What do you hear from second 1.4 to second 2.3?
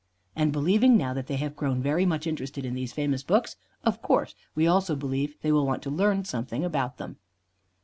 grown very much